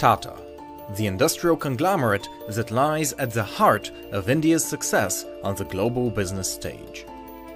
Tata, 0.00 0.32
the 0.96 1.06
industrial 1.06 1.58
conglomerate 1.58 2.26
that 2.48 2.70
lies 2.70 3.12
at 3.18 3.32
the 3.32 3.44
heart 3.44 3.90
of 4.12 4.30
India's 4.30 4.64
success 4.64 5.26
on 5.44 5.54
the 5.56 5.66
global 5.66 6.08
business 6.08 6.50
stage. 6.50 7.04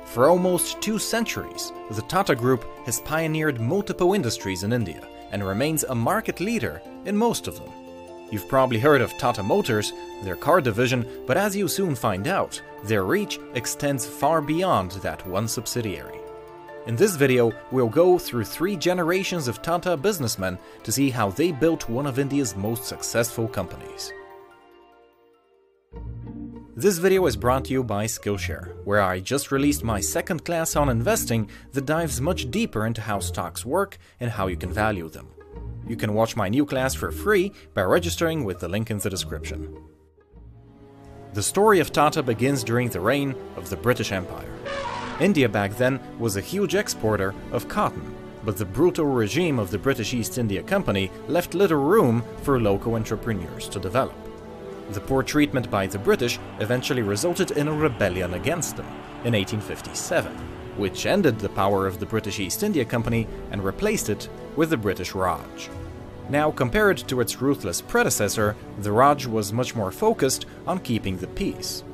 For 0.05 0.29
almost 0.29 0.83
two 0.83 0.99
centuries, 0.99 1.73
the 1.93 2.03
Tata 2.03 2.35
Group 2.35 2.67
has 2.85 3.01
pioneered 3.01 3.63
multiple 3.63 4.13
industries 4.13 4.63
in 4.63 4.75
India 4.75 5.09
and 5.33 5.43
remains 5.43 5.85
a 5.85 5.95
market 5.95 6.39
leader 6.39 6.83
in 7.07 7.17
most 7.17 7.49
of 7.49 7.59
them. 7.59 7.73
You've 8.31 8.47
probably 8.47 8.79
heard 8.79 9.01
of 9.01 9.17
Tata 9.17 9.43
Motors, 9.43 9.95
their 10.23 10.37
car 10.37 10.61
division, 10.61 11.09
but 11.27 11.39
as 11.39 11.57
you 11.57 11.67
soon 11.67 11.95
find 11.95 12.29
out, 12.29 12.61
their 12.85 13.05
reach 13.05 13.41
extends 13.55 14.05
far 14.05 14.43
beyond 14.43 14.91
that 15.01 15.27
one 15.27 15.49
subsidiary. 15.49 16.21
In 16.87 16.97
this 16.97 17.17
video, 17.17 17.51
we'll 17.71 17.89
go 17.89 18.19
through 18.19 18.45
three 18.45 18.77
generations 18.77 19.49
of 19.49 19.63
Tata 19.63 19.97
businessmen 19.97 20.59
to 20.83 20.93
see 20.93 21.09
how 21.09 21.31
they 21.31 21.51
built 21.51 21.89
one 21.89 22.05
of 22.07 22.19
India's 22.19 22.55
most 22.55 22.85
successful 22.85 23.49
companies. 23.49 24.13
This 26.77 26.99
video 26.99 27.25
is 27.25 27.37
brought 27.37 27.65
to 27.67 27.73
you 27.73 27.83
by 27.83 28.05
Skillshare, 28.05 28.85
where 28.85 29.01
I 29.01 29.21
just 29.21 29.51
released 29.51 29.83
my 29.83 29.99
second 29.99 30.45
class 30.45 30.77
on 30.77 30.91
investing 30.91 31.49
that 31.73 31.87
dives 31.87 32.21
much 32.21 32.51
deeper 32.51 32.85
into 32.85 33.01
how 33.01 33.19
stocks 33.19 33.65
work 33.65 33.97
and 34.21 34.31
how 34.31 34.49
you 34.49 34.57
can 34.59 34.71
value 34.71 35.09
them. 35.09 35.29
You 35.89 35.97
can 35.97 36.13
watch 36.13 36.37
my 36.37 36.51
new 36.51 36.67
class 36.67 36.93
for 36.93 37.11
free 37.11 37.53
by 37.73 37.83
registering 37.85 38.45
with 38.45 38.61
the 38.61 38.69
link 38.69 38.91
in 38.91 38.99
the 38.99 39.09
description. 39.09 39.75
The 41.33 41.43
story 41.43 41.81
of 41.81 41.93
Tata 41.93 42.23
begins 42.23 42.63
during 42.63 42.91
the 42.91 43.01
reign 43.01 43.35
of 43.57 43.71
the 43.71 43.77
British 43.77 44.13
Empire. 44.13 44.55
India 45.21 45.49
back 45.49 45.77
then 45.77 46.01
was 46.19 46.37
a 46.37 46.41
huge 46.41 46.75
exporter 46.75 47.35
of 47.53 47.69
cotton, 47.69 48.15
but 48.45 48.57
the 48.57 48.65
brutal 48.65 49.07
regime 49.07 49.61
of 49.61 49.71
the 49.71 49.79
British 49.79 50.13
East 50.13 50.39
India 50.39 50.63
Company 50.63 51.11
left 51.29 51.55
little 51.55 51.79
room 51.79 52.25
for 52.43 52.61
local 52.61 52.97
entrepreneurs 52.97 53.69
to 53.69 53.79
develop. 53.79 54.15
The 54.91 55.01
poor 55.01 55.23
treatment 55.23 55.71
by 55.71 55.87
the 55.87 55.99
British 55.99 56.39
eventually 56.59 57.03
resulted 57.03 57.53
in 57.53 57.69
a 57.69 57.73
rebellion 57.73 58.35
against 58.35 58.77
them 58.77 58.87
in 59.25 59.35
1857, 59.35 60.33
which 60.77 61.07
ended 61.07 61.39
the 61.39 61.49
power 61.49 61.87
of 61.87 62.01
the 62.01 62.07
British 62.07 62.41
East 62.41 62.65
India 62.65 62.85
Company 62.85 63.29
and 63.53 63.65
replaced 63.65 64.09
it 64.09 64.29
with 64.57 64.71
the 64.71 64.77
British 64.77 65.15
Raj. 65.15 65.71
Now, 66.29 66.51
compared 66.51 66.99
to 66.99 67.21
its 67.21 67.41
ruthless 67.41 67.81
predecessor, 67.81 68.57
the 68.81 68.93
Raj 68.93 69.27
was 69.27 69.53
much 69.53 69.77
more 69.77 69.93
focused 69.93 70.47
on 70.67 70.81
keeping 70.81 71.19
the 71.19 71.29
peace. 71.29 71.85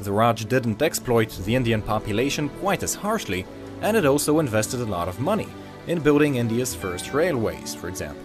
The 0.00 0.12
Raj 0.12 0.44
didn't 0.46 0.82
exploit 0.82 1.30
the 1.30 1.54
Indian 1.54 1.82
population 1.82 2.48
quite 2.60 2.82
as 2.82 2.94
harshly, 2.94 3.46
and 3.80 3.96
it 3.96 4.06
also 4.06 4.38
invested 4.38 4.80
a 4.80 4.84
lot 4.84 5.08
of 5.08 5.20
money 5.20 5.48
in 5.86 6.00
building 6.00 6.36
India's 6.36 6.74
first 6.74 7.12
railways, 7.12 7.74
for 7.74 7.88
example. 7.88 8.24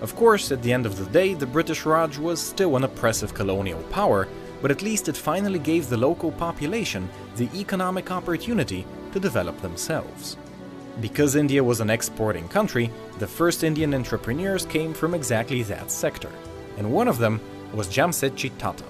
Of 0.00 0.14
course, 0.14 0.52
at 0.52 0.62
the 0.62 0.72
end 0.72 0.86
of 0.86 0.96
the 0.96 1.06
day, 1.06 1.34
the 1.34 1.46
British 1.46 1.84
Raj 1.84 2.18
was 2.18 2.40
still 2.40 2.76
an 2.76 2.84
oppressive 2.84 3.34
colonial 3.34 3.82
power, 3.84 4.28
but 4.60 4.70
at 4.70 4.82
least 4.82 5.08
it 5.08 5.16
finally 5.16 5.58
gave 5.58 5.88
the 5.88 5.96
local 5.96 6.30
population 6.32 7.08
the 7.36 7.48
economic 7.54 8.10
opportunity 8.10 8.86
to 9.12 9.20
develop 9.20 9.60
themselves. 9.60 10.36
Because 11.00 11.36
India 11.36 11.62
was 11.62 11.80
an 11.80 11.90
exporting 11.90 12.48
country, 12.48 12.90
the 13.18 13.26
first 13.26 13.64
Indian 13.64 13.94
entrepreneurs 13.94 14.66
came 14.66 14.92
from 14.92 15.14
exactly 15.14 15.62
that 15.64 15.90
sector, 15.90 16.30
and 16.76 16.92
one 16.92 17.08
of 17.08 17.18
them 17.18 17.40
was 17.72 17.88
Jamsetji 17.88 18.50
Tata. 18.58 18.84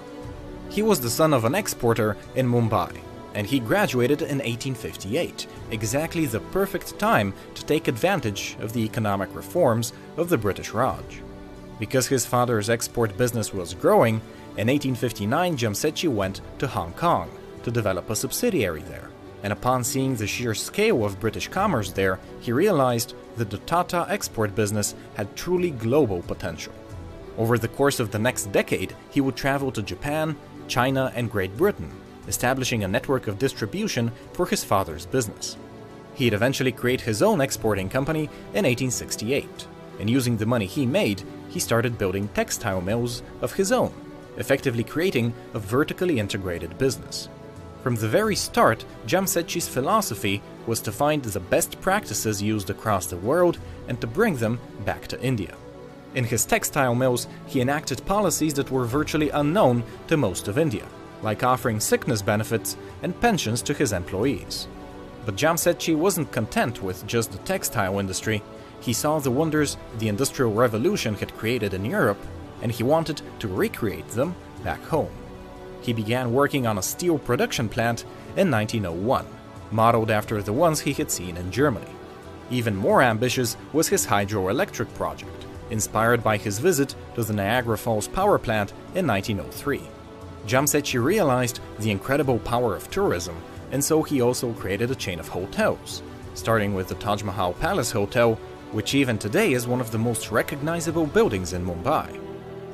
He 0.69 0.81
was 0.81 1.01
the 1.01 1.09
son 1.09 1.33
of 1.33 1.45
an 1.45 1.55
exporter 1.55 2.15
in 2.35 2.47
Mumbai, 2.47 2.95
and 3.33 3.45
he 3.45 3.59
graduated 3.59 4.21
in 4.21 4.37
1858, 4.37 5.47
exactly 5.71 6.25
the 6.25 6.39
perfect 6.39 6.97
time 6.99 7.33
to 7.55 7.65
take 7.65 7.87
advantage 7.87 8.55
of 8.59 8.73
the 8.73 8.83
economic 8.83 9.33
reforms 9.35 9.93
of 10.17 10.29
the 10.29 10.37
British 10.37 10.71
Raj. 10.71 11.21
Because 11.79 12.07
his 12.07 12.25
father's 12.25 12.69
export 12.69 13.17
business 13.17 13.53
was 13.53 13.73
growing, 13.73 14.15
in 14.57 14.67
1859 14.67 15.57
Jamsetji 15.57 16.09
went 16.09 16.41
to 16.59 16.67
Hong 16.67 16.93
Kong 16.93 17.31
to 17.63 17.71
develop 17.71 18.09
a 18.09 18.15
subsidiary 18.15 18.81
there. 18.83 19.09
And 19.41 19.53
upon 19.53 19.83
seeing 19.83 20.15
the 20.15 20.27
sheer 20.27 20.53
scale 20.53 21.05
of 21.05 21.19
British 21.19 21.47
commerce 21.47 21.91
there, 21.91 22.19
he 22.41 22.51
realized 22.51 23.15
that 23.37 23.49
the 23.49 23.59
Tata 23.59 24.05
export 24.09 24.53
business 24.53 24.95
had 25.15 25.35
truly 25.35 25.71
global 25.71 26.21
potential. 26.23 26.73
Over 27.37 27.57
the 27.57 27.69
course 27.69 28.01
of 28.01 28.11
the 28.11 28.19
next 28.19 28.51
decade, 28.51 28.93
he 29.09 29.21
would 29.21 29.37
travel 29.37 29.71
to 29.71 29.81
Japan, 29.81 30.35
China, 30.69 31.11
and 31.15 31.29
Great 31.29 31.57
Britain, 31.57 31.91
establishing 32.27 32.83
a 32.83 32.87
network 32.87 33.27
of 33.27 33.39
distribution 33.39 34.11
for 34.33 34.45
his 34.45 34.63
father's 34.63 35.05
business. 35.05 35.57
He'd 36.13 36.33
eventually 36.33 36.71
create 36.71 37.01
his 37.01 37.21
own 37.21 37.41
exporting 37.41 37.89
company 37.89 38.25
in 38.53 38.63
1868, 38.65 39.67
and 39.99 40.09
using 40.09 40.37
the 40.37 40.45
money 40.45 40.65
he 40.65 40.85
made, 40.85 41.23
he 41.49 41.59
started 41.59 41.97
building 41.97 42.29
textile 42.29 42.81
mills 42.81 43.23
of 43.41 43.53
his 43.53 43.71
own, 43.71 43.91
effectively 44.37 44.83
creating 44.83 45.33
a 45.53 45.59
vertically 45.59 46.19
integrated 46.19 46.77
business. 46.77 47.27
From 47.83 47.95
the 47.95 48.09
very 48.09 48.35
start, 48.35 48.83
Jamsetji's 49.07 49.67
philosophy 49.67 50.41
was 50.67 50.81
to 50.81 50.91
find 50.91 51.23
the 51.23 51.39
best 51.39 51.79
practices 51.81 52.41
used 52.41 52.69
across 52.69 53.07
the 53.07 53.17
world 53.17 53.57
and 53.87 53.99
to 54.01 54.07
bring 54.07 54.35
them 54.35 54.59
back 54.85 55.07
to 55.07 55.21
India. 55.21 55.55
In 56.15 56.23
his 56.23 56.45
textile 56.45 56.95
mills, 56.95 57.27
he 57.45 57.61
enacted 57.61 58.05
policies 58.05 58.55
that 58.55 58.71
were 58.71 58.85
virtually 58.85 59.29
unknown 59.29 59.83
to 60.07 60.17
most 60.17 60.47
of 60.47 60.57
India, 60.57 60.85
like 61.21 61.43
offering 61.43 61.79
sickness 61.79 62.23
benefits 62.23 62.77
and 63.03 63.19
pensions 63.21 63.61
to 63.61 63.73
his 63.75 63.93
employees. 63.93 64.67
But 65.25 65.35
Jamsetji 65.35 65.95
wasn't 65.95 66.31
content 66.31 66.81
with 66.81 67.05
just 67.05 67.31
the 67.31 67.37
textile 67.39 67.99
industry. 67.99 68.41
He 68.79 68.93
saw 68.93 69.19
the 69.19 69.29
wonders 69.29 69.77
the 69.99 70.07
Industrial 70.07 70.51
Revolution 70.51 71.13
had 71.13 71.37
created 71.37 71.75
in 71.75 71.85
Europe, 71.85 72.19
and 72.63 72.71
he 72.71 72.81
wanted 72.81 73.21
to 73.39 73.47
recreate 73.47 74.07
them 74.09 74.33
back 74.63 74.81
home. 74.85 75.11
He 75.81 75.93
began 75.93 76.33
working 76.33 76.65
on 76.65 76.79
a 76.79 76.83
steel 76.83 77.19
production 77.19 77.69
plant 77.69 78.03
in 78.35 78.49
1901, 78.49 79.27
modeled 79.71 80.09
after 80.09 80.41
the 80.41 80.53
ones 80.53 80.79
he 80.79 80.93
had 80.93 81.11
seen 81.11 81.37
in 81.37 81.51
Germany. 81.51 81.85
Even 82.49 82.75
more 82.75 83.03
ambitious 83.03 83.55
was 83.73 83.87
his 83.87 84.07
hydroelectric 84.07 84.91
project 84.95 85.45
inspired 85.69 86.23
by 86.23 86.37
his 86.37 86.59
visit 86.59 86.95
to 87.15 87.23
the 87.23 87.33
Niagara 87.33 87.77
Falls 87.77 88.07
power 88.07 88.37
plant 88.37 88.71
in 88.95 89.05
1903. 89.07 89.81
Jamsetji 90.47 91.03
realized 91.03 91.59
the 91.79 91.91
incredible 91.91 92.39
power 92.39 92.75
of 92.75 92.89
tourism, 92.89 93.35
and 93.71 93.83
so 93.83 94.01
he 94.01 94.21
also 94.21 94.53
created 94.53 94.89
a 94.89 94.95
chain 94.95 95.19
of 95.19 95.27
hotels, 95.27 96.01
starting 96.33 96.73
with 96.73 96.87
the 96.87 96.95
Taj 96.95 97.23
Mahal 97.23 97.53
Palace 97.53 97.91
Hotel, 97.91 98.35
which 98.71 98.95
even 98.95 99.17
today 99.17 99.53
is 99.53 99.67
one 99.67 99.81
of 99.81 99.91
the 99.91 99.97
most 99.97 100.31
recognizable 100.31 101.05
buildings 101.05 101.53
in 101.53 101.65
Mumbai. 101.65 102.19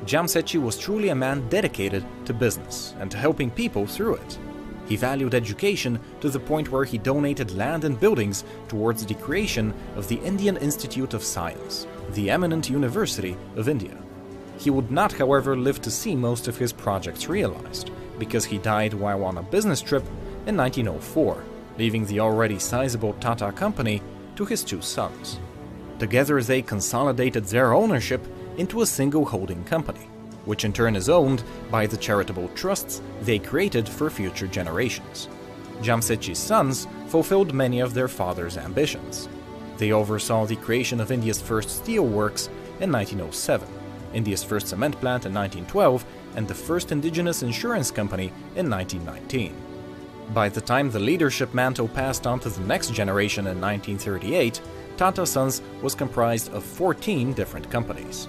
Jamsetji 0.06 0.62
was 0.62 0.78
truly 0.78 1.08
a 1.08 1.14
man 1.14 1.48
dedicated 1.48 2.04
to 2.26 2.32
business 2.32 2.94
and 3.00 3.10
to 3.10 3.16
helping 3.16 3.50
people 3.50 3.86
through 3.86 4.14
it. 4.14 4.38
He 4.86 4.94
valued 4.94 5.34
education 5.34 5.98
to 6.20 6.30
the 6.30 6.38
point 6.38 6.70
where 6.70 6.84
he 6.84 6.96
donated 6.96 7.56
land 7.56 7.84
and 7.84 7.98
buildings 7.98 8.44
towards 8.68 9.04
the 9.04 9.14
creation 9.14 9.74
of 9.96 10.06
the 10.06 10.16
Indian 10.16 10.56
Institute 10.58 11.12
of 11.12 11.24
Science, 11.24 11.88
the 12.10 12.30
eminent 12.30 12.70
university 12.70 13.36
of 13.56 13.68
India. 13.68 13.96
He 14.58 14.70
would 14.70 14.90
not, 14.90 15.12
however, 15.12 15.56
live 15.56 15.80
to 15.82 15.90
see 15.90 16.16
most 16.16 16.48
of 16.48 16.56
his 16.56 16.72
projects 16.72 17.28
realized, 17.28 17.90
because 18.18 18.44
he 18.44 18.58
died 18.58 18.94
while 18.94 19.24
on 19.24 19.38
a 19.38 19.42
business 19.42 19.80
trip 19.80 20.04
in 20.46 20.56
1904, 20.56 21.44
leaving 21.78 22.06
the 22.06 22.20
already 22.20 22.58
sizable 22.58 23.12
Tata 23.14 23.52
company 23.52 24.02
to 24.36 24.44
his 24.44 24.64
two 24.64 24.80
sons. 24.80 25.38
Together 25.98 26.42
they 26.42 26.62
consolidated 26.62 27.44
their 27.44 27.72
ownership 27.72 28.26
into 28.56 28.82
a 28.82 28.86
single 28.86 29.24
holding 29.24 29.64
company, 29.64 30.08
which 30.44 30.64
in 30.64 30.72
turn 30.72 30.96
is 30.96 31.08
owned 31.08 31.42
by 31.70 31.86
the 31.86 31.96
charitable 31.96 32.48
trusts 32.48 33.02
they 33.22 33.38
created 33.38 33.88
for 33.88 34.08
future 34.08 34.46
generations. 34.46 35.28
Jamsetji's 35.82 36.38
sons 36.38 36.86
fulfilled 37.08 37.52
many 37.52 37.80
of 37.80 37.92
their 37.92 38.08
father's 38.08 38.56
ambitions. 38.56 39.28
They 39.78 39.92
oversaw 39.92 40.46
the 40.46 40.56
creation 40.56 41.00
of 41.00 41.12
India's 41.12 41.40
first 41.40 41.70
steel 41.70 42.06
works 42.06 42.48
in 42.80 42.90
1907, 42.90 43.68
India's 44.14 44.42
first 44.42 44.68
cement 44.68 44.94
plant 45.00 45.26
in 45.26 45.34
1912, 45.34 46.04
and 46.36 46.48
the 46.48 46.54
first 46.54 46.92
indigenous 46.92 47.42
insurance 47.42 47.90
company 47.90 48.32
in 48.54 48.70
1919. 48.70 49.54
By 50.34 50.48
the 50.48 50.60
time 50.60 50.90
the 50.90 50.98
leadership 50.98 51.54
mantle 51.54 51.88
passed 51.88 52.26
on 52.26 52.40
to 52.40 52.48
the 52.48 52.62
next 52.62 52.92
generation 52.92 53.46
in 53.46 53.60
1938, 53.60 54.60
Tata 54.96 55.26
Sons 55.26 55.62
was 55.82 55.94
comprised 55.94 56.52
of 56.52 56.64
14 56.64 57.32
different 57.32 57.70
companies. 57.70 58.28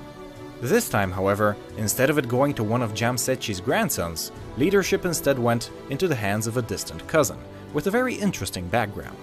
This 0.61 0.89
time, 0.89 1.11
however, 1.11 1.55
instead 1.77 2.09
of 2.09 2.17
it 2.17 2.27
going 2.27 2.53
to 2.55 2.63
one 2.63 2.81
of 2.81 2.93
Jamsetji's 2.93 3.61
grandsons, 3.61 4.31
leadership 4.57 5.05
instead 5.05 5.39
went 5.39 5.71
into 5.89 6.07
the 6.07 6.15
hands 6.15 6.47
of 6.47 6.57
a 6.57 6.61
distant 6.61 7.07
cousin, 7.07 7.37
with 7.73 7.87
a 7.87 7.91
very 7.91 8.15
interesting 8.15 8.67
background. 8.67 9.17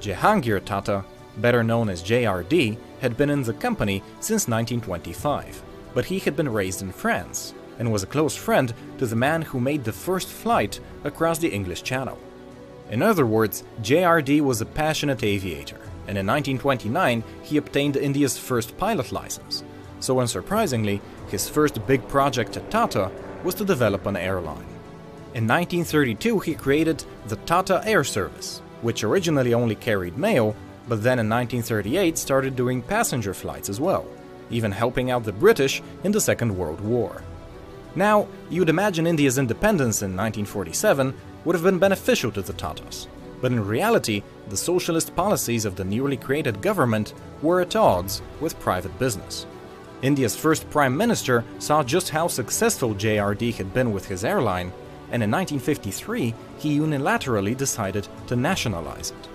Jehangir 0.00 0.64
Tata, 0.64 1.04
better 1.38 1.62
known 1.62 1.88
as 1.88 2.02
JRD, 2.02 2.76
had 3.00 3.16
been 3.16 3.30
in 3.30 3.42
the 3.42 3.54
company 3.54 4.02
since 4.20 4.48
1925, 4.48 5.62
but 5.94 6.04
he 6.04 6.18
had 6.18 6.36
been 6.36 6.48
raised 6.48 6.82
in 6.82 6.92
France 6.92 7.54
and 7.78 7.90
was 7.90 8.02
a 8.02 8.06
close 8.06 8.36
friend 8.36 8.72
to 8.98 9.06
the 9.06 9.16
man 9.16 9.42
who 9.42 9.60
made 9.60 9.84
the 9.84 9.92
first 9.92 10.28
flight 10.28 10.78
across 11.04 11.38
the 11.38 11.48
English 11.48 11.82
Channel. 11.82 12.18
In 12.90 13.02
other 13.02 13.26
words, 13.26 13.64
JRD 13.80 14.40
was 14.42 14.60
a 14.60 14.66
passionate 14.66 15.24
aviator, 15.24 15.80
and 16.06 16.18
in 16.18 16.26
1929 16.26 17.24
he 17.42 17.56
obtained 17.56 17.96
India's 17.96 18.38
first 18.38 18.76
pilot 18.76 19.10
license, 19.10 19.64
so 20.00 20.16
unsurprisingly, 20.16 21.00
his 21.28 21.48
first 21.48 21.84
big 21.86 22.06
project 22.08 22.56
at 22.56 22.70
Tata 22.70 23.10
was 23.44 23.54
to 23.56 23.64
develop 23.64 24.06
an 24.06 24.16
airline. 24.16 24.66
In 25.34 25.46
1932, 25.46 26.40
he 26.40 26.54
created 26.54 27.04
the 27.26 27.36
Tata 27.36 27.82
Air 27.86 28.04
Service, 28.04 28.60
which 28.82 29.04
originally 29.04 29.54
only 29.54 29.74
carried 29.74 30.18
mail, 30.18 30.54
but 30.92 31.02
then 31.02 31.18
in 31.18 31.26
1938 31.26 32.18
started 32.18 32.54
doing 32.54 32.82
passenger 32.82 33.32
flights 33.32 33.70
as 33.70 33.80
well, 33.80 34.06
even 34.50 34.70
helping 34.70 35.10
out 35.10 35.24
the 35.24 35.32
British 35.32 35.82
in 36.04 36.12
the 36.12 36.20
Second 36.20 36.54
World 36.54 36.82
War. 36.82 37.22
Now, 37.94 38.28
you'd 38.50 38.68
imagine 38.68 39.06
India's 39.06 39.38
independence 39.38 40.02
in 40.02 40.10
1947 40.10 41.14
would 41.46 41.54
have 41.54 41.64
been 41.64 41.78
beneficial 41.78 42.30
to 42.32 42.42
the 42.42 42.52
Tatas, 42.52 43.06
but 43.40 43.52
in 43.52 43.66
reality, 43.66 44.22
the 44.50 44.56
socialist 44.58 45.16
policies 45.16 45.64
of 45.64 45.76
the 45.76 45.84
newly 45.84 46.18
created 46.18 46.60
government 46.60 47.14
were 47.40 47.62
at 47.62 47.74
odds 47.74 48.20
with 48.42 48.60
private 48.60 48.98
business. 48.98 49.46
India's 50.02 50.36
first 50.36 50.68
prime 50.68 50.94
minister 50.94 51.42
saw 51.58 51.82
just 51.82 52.10
how 52.10 52.28
successful 52.28 52.94
JRD 52.94 53.54
had 53.54 53.72
been 53.72 53.92
with 53.92 54.06
his 54.06 54.26
airline, 54.26 54.70
and 55.10 55.22
in 55.22 55.30
1953 55.30 56.34
he 56.58 56.78
unilaterally 56.78 57.56
decided 57.56 58.06
to 58.26 58.36
nationalize 58.36 59.12
it. 59.12 59.31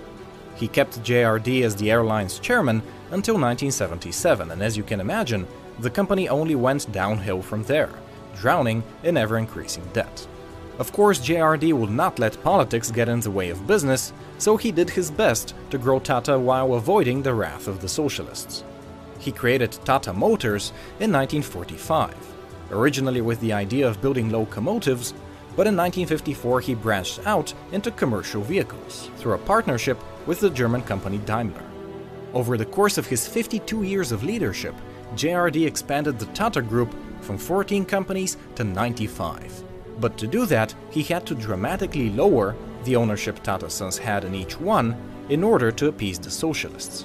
He 0.58 0.66
kept 0.66 1.02
JRD 1.04 1.62
as 1.62 1.76
the 1.76 1.90
airline's 1.90 2.40
chairman 2.40 2.82
until 3.12 3.34
1977, 3.34 4.50
and 4.50 4.60
as 4.60 4.76
you 4.76 4.82
can 4.82 5.00
imagine, 5.00 5.46
the 5.78 5.90
company 5.90 6.28
only 6.28 6.56
went 6.56 6.90
downhill 6.90 7.42
from 7.42 7.62
there, 7.64 7.90
drowning 8.36 8.82
in 9.04 9.16
ever 9.16 9.38
increasing 9.38 9.84
debt. 9.92 10.26
Of 10.80 10.92
course, 10.92 11.20
JRD 11.20 11.72
would 11.72 11.90
not 11.90 12.18
let 12.18 12.42
politics 12.42 12.90
get 12.90 13.08
in 13.08 13.20
the 13.20 13.30
way 13.30 13.50
of 13.50 13.66
business, 13.68 14.12
so 14.38 14.56
he 14.56 14.72
did 14.72 14.90
his 14.90 15.10
best 15.10 15.54
to 15.70 15.78
grow 15.78 16.00
Tata 16.00 16.38
while 16.38 16.74
avoiding 16.74 17.22
the 17.22 17.34
wrath 17.34 17.68
of 17.68 17.80
the 17.80 17.88
socialists. 17.88 18.64
He 19.20 19.32
created 19.32 19.72
Tata 19.84 20.12
Motors 20.12 20.70
in 20.98 21.12
1945, 21.12 22.14
originally 22.72 23.20
with 23.20 23.40
the 23.40 23.52
idea 23.52 23.88
of 23.88 24.00
building 24.00 24.30
locomotives, 24.30 25.12
but 25.56 25.66
in 25.66 25.76
1954 25.76 26.60
he 26.60 26.74
branched 26.74 27.20
out 27.26 27.54
into 27.72 27.90
commercial 27.92 28.42
vehicles 28.42 29.10
through 29.16 29.32
a 29.32 29.38
partnership 29.38 29.98
with 30.28 30.40
the 30.40 30.50
German 30.50 30.82
company 30.82 31.16
Daimler. 31.24 31.64
Over 32.34 32.58
the 32.58 32.66
course 32.66 32.98
of 32.98 33.06
his 33.06 33.26
52 33.26 33.84
years 33.84 34.12
of 34.12 34.22
leadership, 34.22 34.74
JRD 35.14 35.66
expanded 35.66 36.18
the 36.18 36.26
Tata 36.26 36.60
Group 36.60 36.94
from 37.22 37.38
14 37.38 37.86
companies 37.86 38.36
to 38.56 38.62
95. 38.62 39.64
But 39.98 40.18
to 40.18 40.26
do 40.26 40.44
that, 40.44 40.74
he 40.90 41.02
had 41.02 41.24
to 41.26 41.34
dramatically 41.34 42.10
lower 42.10 42.54
the 42.84 42.94
ownership 42.94 43.42
Tata 43.42 43.70
Sons 43.70 43.96
had 43.96 44.22
in 44.24 44.34
each 44.34 44.60
one 44.60 44.94
in 45.30 45.42
order 45.42 45.72
to 45.72 45.88
appease 45.88 46.18
the 46.18 46.30
socialists. 46.30 47.04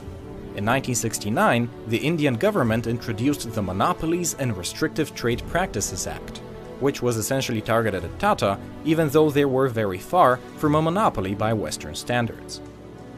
In 0.58 0.66
1969, 0.66 1.70
the 1.88 1.98
Indian 1.98 2.36
government 2.36 2.88
introduced 2.88 3.50
the 3.50 3.62
Monopolies 3.62 4.34
and 4.34 4.56
Restrictive 4.58 5.16
Trade 5.16 5.42
Practices 5.48 6.08
Act, 6.08 6.40
which 6.82 7.02
was 7.02 7.16
essentially 7.16 7.62
targeted 7.62 8.04
at 8.04 8.20
Tata, 8.20 8.60
even 8.84 9.08
though 9.10 9.30
they 9.30 9.46
were 9.46 9.70
very 9.70 9.98
far 9.98 10.38
from 10.58 10.76
a 10.76 10.82
monopoly 10.82 11.34
by 11.34 11.54
Western 11.54 11.96
standards. 11.96 12.60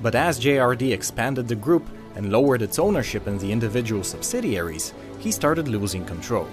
But 0.06 0.13
as 0.13 0.40
JRD 0.40 0.94
expanded 0.94 1.48
the 1.48 1.56
group 1.56 1.84
and 2.13 2.31
lowered 2.31 2.62
its 2.62 2.78
ownership 2.78 3.25
in 3.25 3.40
the 3.40 3.52
individual 3.52 4.04
subsidiaries, 4.04 4.94
he 5.18 5.31
started 5.31 5.68
losing 5.68 6.06
control. 6.06 6.48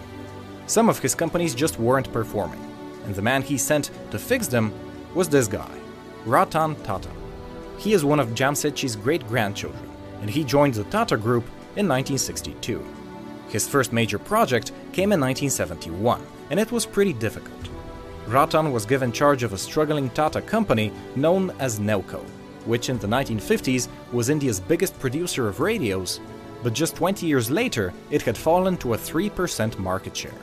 Some 0.66 0.88
of 0.88 1.00
his 1.00 1.14
companies 1.14 1.54
just 1.54 1.78
weren't 1.78 2.10
performing, 2.14 2.64
and 3.04 3.14
the 3.14 3.20
man 3.20 3.42
he 3.42 3.58
sent 3.58 3.90
to 4.10 4.18
fix 4.18 4.46
them 4.46 4.72
was 5.14 5.28
this 5.28 5.48
guy, 5.48 5.70
Ratan 6.24 6.76
Tata. 6.76 7.10
He 7.76 7.92
is 7.92 8.06
one 8.06 8.20
of 8.20 8.34
Jamsetji's 8.34 8.96
great 8.96 9.28
grandchildren, 9.28 9.86
and 10.22 10.30
he 10.30 10.44
joined 10.44 10.72
the 10.72 10.84
Tata 10.84 11.18
Group 11.18 11.44
in 11.76 11.86
1962. 11.86 12.82
His 13.50 13.68
first 13.68 13.92
major 13.92 14.18
project 14.18 14.72
came 14.94 15.12
in 15.12 15.20
1971, 15.20 16.22
and 16.48 16.58
it 16.58 16.72
was 16.72 16.86
pretty 16.86 17.12
difficult. 17.12 17.68
Ratan 18.26 18.72
was 18.72 18.86
given 18.86 19.12
charge 19.12 19.42
of 19.42 19.52
a 19.52 19.58
struggling 19.58 20.08
Tata 20.08 20.40
company 20.40 20.90
known 21.16 21.50
as 21.58 21.78
Nelco, 21.78 22.24
which 22.66 22.88
in 22.88 22.98
the 22.98 23.06
1950s 23.06 23.88
was 24.12 24.28
India's 24.28 24.60
biggest 24.60 24.98
producer 24.98 25.48
of 25.48 25.60
radios, 25.60 26.20
but 26.62 26.72
just 26.72 26.96
20 26.96 27.26
years 27.26 27.50
later 27.50 27.92
it 28.10 28.22
had 28.22 28.36
fallen 28.36 28.76
to 28.78 28.94
a 28.94 28.98
3% 28.98 29.78
market 29.78 30.16
share. 30.16 30.42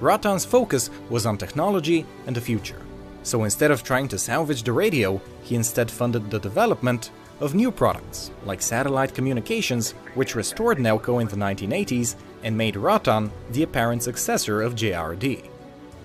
Ratan's 0.00 0.44
focus 0.44 0.90
was 1.10 1.26
on 1.26 1.36
technology 1.36 2.06
and 2.26 2.34
the 2.34 2.40
future. 2.40 2.80
So 3.22 3.44
instead 3.44 3.70
of 3.70 3.82
trying 3.82 4.08
to 4.08 4.18
salvage 4.18 4.62
the 4.62 4.72
radio, 4.72 5.20
he 5.42 5.54
instead 5.54 5.90
funded 5.90 6.30
the 6.30 6.38
development 6.38 7.10
of 7.40 7.54
new 7.54 7.70
products, 7.70 8.30
like 8.44 8.62
satellite 8.62 9.14
communications, 9.14 9.92
which 10.14 10.34
restored 10.34 10.78
Nelco 10.78 11.20
in 11.20 11.28
the 11.28 11.36
1980s 11.36 12.16
and 12.42 12.56
made 12.56 12.76
Ratan 12.76 13.30
the 13.50 13.62
apparent 13.62 14.02
successor 14.02 14.62
of 14.62 14.74
JRD. 14.74 15.48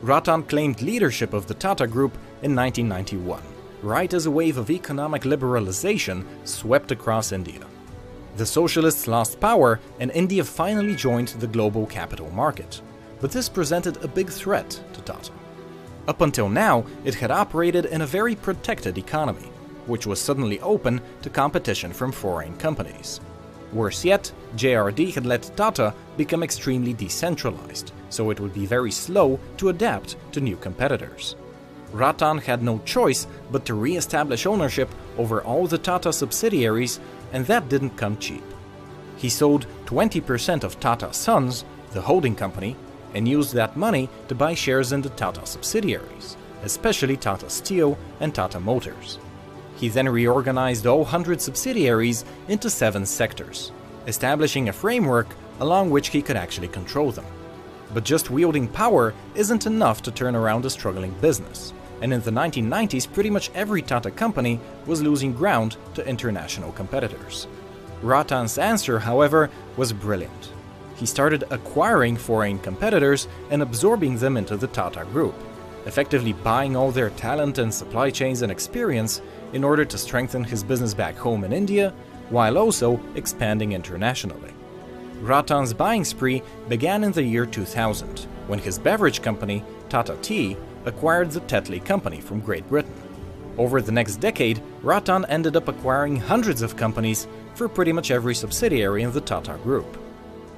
Ratan 0.01 0.43
claimed 0.43 0.81
leadership 0.81 1.33
of 1.33 1.47
the 1.47 1.53
Tata 1.53 1.87
Group 1.87 2.13
in 2.41 2.55
1991, 2.55 3.41
right 3.85 4.13
as 4.13 4.25
a 4.25 4.31
wave 4.31 4.57
of 4.57 4.69
economic 4.69 5.21
liberalization 5.21 6.25
swept 6.43 6.91
across 6.91 7.31
India. 7.31 7.61
The 8.35 8.45
socialists 8.45 9.07
lost 9.07 9.39
power 9.39 9.79
and 9.99 10.11
India 10.11 10.43
finally 10.43 10.95
joined 10.95 11.29
the 11.29 11.47
global 11.47 11.85
capital 11.85 12.29
market 12.31 12.81
but 13.19 13.31
this 13.31 13.49
presented 13.49 14.03
a 14.03 14.07
big 14.07 14.29
threat 14.29 14.69
to 14.93 15.01
Tata. 15.01 15.31
Up 16.07 16.21
until 16.21 16.49
now, 16.49 16.85
it 17.03 17.15
had 17.15 17.31
operated 17.31 17.85
in 17.85 18.01
a 18.01 18.05
very 18.05 18.35
protected 18.35 18.97
economy, 18.97 19.49
which 19.88 20.05
was 20.05 20.19
suddenly 20.19 20.59
open 20.61 21.01
to 21.21 21.29
competition 21.29 21.91
from 21.91 22.11
foreign 22.11 22.55
companies. 22.57 23.19
Worse 23.73 24.05
yet, 24.05 24.31
JRD 24.55 25.13
had 25.13 25.25
let 25.25 25.51
Tata 25.57 25.93
become 26.17 26.43
extremely 26.43 26.93
decentralized, 26.93 27.91
so 28.09 28.29
it 28.29 28.39
would 28.39 28.53
be 28.53 28.65
very 28.65 28.91
slow 28.91 29.39
to 29.57 29.69
adapt 29.69 30.15
to 30.33 30.39
new 30.39 30.55
competitors. 30.55 31.35
Ratan 31.95 32.39
had 32.39 32.62
no 32.62 32.80
choice 32.80 33.25
but 33.51 33.65
to 33.65 33.74
re 33.74 33.95
establish 33.95 34.45
ownership 34.45 34.89
over 35.18 35.42
all 35.42 35.65
the 35.65 35.77
Tata 35.77 36.12
subsidiaries, 36.12 37.00
and 37.31 37.45
that 37.45 37.69
didn't 37.69 37.97
come 37.97 38.18
cheap. 38.18 38.44
He 39.15 39.30
sold 39.30 39.65
20% 39.86 40.65
of 40.65 40.77
Tata 40.80 41.13
Sons, 41.13 41.63
the 41.94 42.01
holding 42.01 42.36
company, 42.36 42.75
and 43.13 43.27
used 43.27 43.53
that 43.53 43.77
money 43.77 44.09
to 44.27 44.36
buy 44.36 44.53
shares 44.53 44.92
in 44.92 45.01
the 45.01 45.09
Tata 45.09 45.45
subsidiaries, 45.45 46.36
especially 46.63 47.15
Tata 47.15 47.50
Steel 47.50 47.98
and 48.19 48.36
Tata 48.36 48.59
Motors. 48.59 49.18
He 49.77 49.88
then 49.88 50.09
reorganized 50.09 50.86
all 50.86 51.03
100 51.03 51.41
subsidiaries 51.41 52.25
into 52.50 52.69
seven 52.69 53.06
sectors, 53.06 53.71
establishing 54.06 54.68
a 54.68 54.74
framework 54.74 55.27
along 55.62 55.91
which 55.91 56.09
he 56.09 56.21
could 56.21 56.36
actually 56.36 56.68
control 56.68 57.12
them. 57.12 57.25
But 57.94 58.03
just 58.03 58.30
wielding 58.30 58.68
power 58.68 59.13
isn't 59.33 59.65
enough 59.65 60.01
to 60.01 60.12
turn 60.12 60.36
around 60.36 60.65
a 60.65 60.69
struggling 60.69 61.13
business, 61.22 61.74
and 62.01 62.13
in 62.13 62.21
the 62.21 62.31
1990s, 62.31 63.11
pretty 63.11 63.29
much 63.29 63.51
every 63.55 63.81
Tata 63.81 64.11
company 64.11 64.59
was 64.85 65.01
losing 65.01 65.33
ground 65.33 65.77
to 65.93 66.07
international 66.07 66.71
competitors. 66.71 67.47
Ratan's 68.01 68.57
answer, 68.57 68.99
however, 68.99 69.49
was 69.77 69.93
brilliant 69.93 70.51
he 70.95 71.05
started 71.05 71.43
acquiring 71.51 72.15
foreign 72.15 72.57
competitors 72.59 73.27
and 73.49 73.61
absorbing 73.61 74.17
them 74.17 74.37
into 74.37 74.55
the 74.57 74.67
Tata 74.67 75.05
Group, 75.05 75.35
effectively 75.85 76.33
buying 76.33 76.75
all 76.75 76.91
their 76.91 77.09
talent 77.11 77.57
and 77.57 77.73
supply 77.73 78.09
chains 78.09 78.41
and 78.41 78.51
experience 78.51 79.21
in 79.53 79.63
order 79.63 79.85
to 79.85 79.97
strengthen 79.97 80.43
his 80.43 80.63
business 80.63 80.93
back 80.93 81.15
home 81.15 81.43
in 81.43 81.53
India, 81.53 81.93
while 82.29 82.57
also 82.57 82.99
expanding 83.15 83.73
internationally. 83.73 84.53
Ratan's 85.21 85.73
buying 85.73 86.03
spree 86.03 86.41
began 86.69 87.03
in 87.03 87.11
the 87.11 87.23
year 87.23 87.45
2000, 87.45 88.21
when 88.47 88.59
his 88.59 88.79
beverage 88.79 89.21
company, 89.21 89.63
Tata 89.89 90.17
Tea, 90.21 90.57
acquired 90.86 91.32
the 91.32 91.42
Tetley 91.42 91.84
Company 91.84 92.22
from 92.22 92.39
Great 92.39 92.68
Britain. 92.70 92.94
Over 93.58 93.82
the 93.82 93.92
next 93.92 94.18
decade, 94.18 94.62
Ratan 94.82 95.25
ended 95.25 95.56
up 95.56 95.68
acquiring 95.68 96.18
hundreds 96.18 96.62
of 96.62 96.75
companies 96.75 97.27
for 97.54 97.70
pretty 97.70 97.94
much 97.94 98.12
every 98.12 98.36
subsidiary 98.36 99.04
in 99.04 99.12
the 99.12 99.22
Tata 99.22 99.58
Group. 99.63 99.98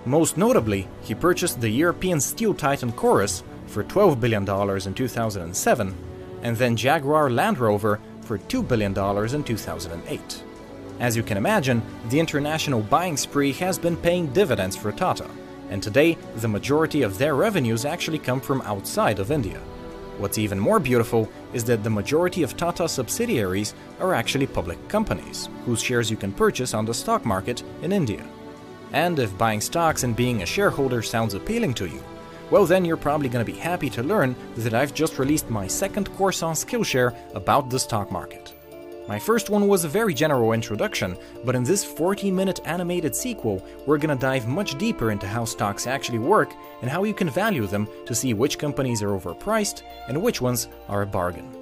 Most 0.06 0.38
notably, 0.38 0.88
he 1.02 1.14
purchased 1.14 1.62
the 1.62 1.70
European 1.70 2.20
steel 2.20 2.54
titan 2.54 2.92
Corus 2.92 3.44
for 3.68 3.84
$12 3.84 4.20
billion 4.20 4.44
in 4.88 4.94
2007, 4.94 5.96
and 6.42 6.58
then 6.58 6.76
Jaguar 6.76 7.30
Land 7.30 7.60
Rover 7.60 8.00
for 8.22 8.38
$2 8.38 8.68
billion 8.68 8.98
in 9.36 9.44
2008. 9.44 10.44
As 11.00 11.16
you 11.16 11.24
can 11.24 11.38
imagine, 11.38 11.84
the 12.10 12.20
international 12.20 12.82
buying 12.82 13.18
spree 13.18 13.52
has 13.54 13.78
been 13.78 13.98
paying 13.98 14.34
dividends 14.34 14.76
for 14.76 14.92
Tata, 14.92 15.30
and 15.70 15.84
today 15.84 16.18
the 16.38 16.48
majority 16.48 17.04
of 17.04 17.18
their 17.18 17.36
revenues 17.36 17.86
actually 17.86 18.20
come 18.20 18.42
from 18.42 18.62
outside 18.62 19.20
of 19.20 19.32
India. 19.32 19.62
What's 20.18 20.40
even 20.40 20.60
more 20.60 20.80
beautiful 20.80 21.30
is 21.54 21.64
that 21.66 21.84
the 21.84 21.90
majority 21.90 22.42
of 22.42 22.58
Tata 22.58 22.90
subsidiaries 22.90 23.76
are 24.00 24.16
actually 24.16 24.48
public 24.48 24.88
companies, 24.88 25.48
whose 25.66 25.82
shares 25.82 26.10
you 26.10 26.18
can 26.18 26.32
purchase 26.32 26.74
on 26.74 26.86
the 26.86 26.94
stock 26.94 27.24
market 27.24 27.64
in 27.84 27.92
India. 27.92 28.26
And 28.94 29.20
if 29.20 29.38
buying 29.38 29.62
stocks 29.62 30.04
and 30.04 30.16
being 30.16 30.42
a 30.42 30.46
shareholder 30.46 31.02
sounds 31.02 31.36
appealing 31.36 31.76
to 31.76 31.86
you, 31.86 32.04
well 32.50 32.66
then 32.66 32.84
you're 32.84 32.98
probably 32.98 33.30
going 33.30 33.46
to 33.46 33.52
be 33.52 33.60
happy 33.60 33.90
to 33.92 34.02
learn 34.02 34.36
that 34.56 34.74
I've 34.74 34.94
just 34.94 35.20
released 35.20 35.50
my 35.50 35.68
second 35.68 36.12
course 36.16 36.42
on 36.42 36.56
Skillshare 36.56 37.16
about 37.36 37.70
the 37.70 37.80
stock 37.80 38.12
market. 38.12 38.57
My 39.08 39.18
first 39.18 39.50
one 39.50 39.68
was 39.68 39.86
a 39.86 39.90
very 39.90 40.14
general 40.14 40.52
introduction, 40.52 41.18
but 41.46 41.56
in 41.56 41.64
this 41.64 41.84
40 41.84 42.30
minute 42.30 42.60
animated 42.66 43.16
sequel, 43.16 43.64
we're 43.86 43.98
gonna 43.98 44.18
dive 44.18 44.48
much 44.48 44.78
deeper 44.78 45.12
into 45.12 45.26
how 45.26 45.46
stocks 45.46 45.88
actually 45.88 46.20
work 46.20 46.54
and 46.82 46.92
how 46.92 47.04
you 47.04 47.14
can 47.14 47.30
value 47.30 47.68
them 47.68 47.88
to 48.06 48.14
see 48.14 48.34
which 48.34 48.60
companies 48.60 49.02
are 49.02 49.18
overpriced 49.18 49.84
and 50.10 50.22
which 50.22 50.42
ones 50.42 50.68
are 50.90 51.04
a 51.04 51.08
bargain. 51.08 51.58